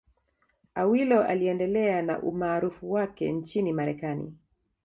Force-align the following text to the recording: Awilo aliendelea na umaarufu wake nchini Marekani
Awilo 0.75 1.23
aliendelea 1.23 2.01
na 2.01 2.21
umaarufu 2.21 2.91
wake 2.91 3.31
nchini 3.31 3.73
Marekani 3.73 4.35